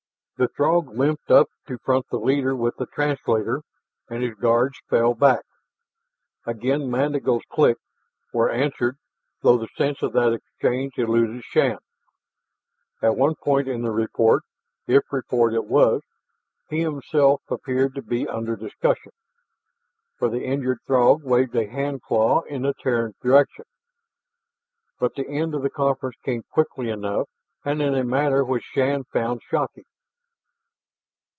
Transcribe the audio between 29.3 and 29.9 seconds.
shocking.